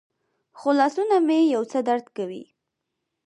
خو 0.57 0.69
لاسونه 0.79 1.15
مې 1.27 1.39
یو 1.55 1.63
څه 1.71 1.79
درد 1.87 2.05
کوي. 2.17 2.43